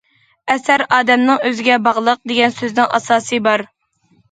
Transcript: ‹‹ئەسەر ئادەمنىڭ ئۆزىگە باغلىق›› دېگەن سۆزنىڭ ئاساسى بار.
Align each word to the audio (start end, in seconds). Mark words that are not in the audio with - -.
‹‹ئەسەر 0.53 0.83
ئادەمنىڭ 0.97 1.43
ئۆزىگە 1.49 1.77
باغلىق›› 1.89 2.23
دېگەن 2.33 2.59
سۆزنىڭ 2.59 2.91
ئاساسى 2.99 3.43
بار. 3.51 3.69